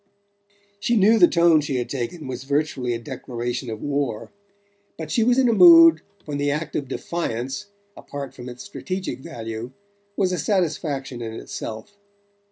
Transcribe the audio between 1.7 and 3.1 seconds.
had taken was virtually a